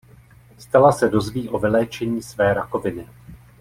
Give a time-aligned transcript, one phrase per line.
[0.57, 3.07] Stella se dozví o vyléčení své rakoviny.